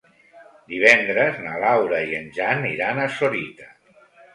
[0.73, 3.75] Divendres na Laura i en Jan iran a Sorita.